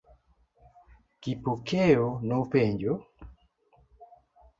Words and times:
Kipokeo 1.21 2.07
nopenjo. 2.27 2.93